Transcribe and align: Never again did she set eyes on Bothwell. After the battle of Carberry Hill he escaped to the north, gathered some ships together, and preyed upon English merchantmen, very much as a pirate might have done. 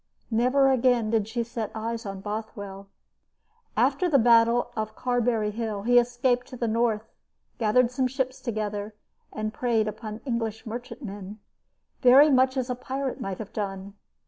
Never 0.31 0.71
again 0.71 1.11
did 1.11 1.27
she 1.27 1.43
set 1.43 1.69
eyes 1.75 2.07
on 2.07 2.21
Bothwell. 2.21 2.87
After 3.77 4.09
the 4.09 4.17
battle 4.17 4.71
of 4.75 4.95
Carberry 4.95 5.51
Hill 5.51 5.83
he 5.83 5.99
escaped 5.99 6.47
to 6.47 6.57
the 6.57 6.67
north, 6.67 7.03
gathered 7.59 7.91
some 7.91 8.07
ships 8.07 8.41
together, 8.41 8.95
and 9.31 9.53
preyed 9.53 9.87
upon 9.87 10.21
English 10.25 10.65
merchantmen, 10.65 11.37
very 12.01 12.31
much 12.31 12.57
as 12.57 12.67
a 12.67 12.73
pirate 12.75 13.21
might 13.21 13.37
have 13.37 13.53
done. 13.53 13.93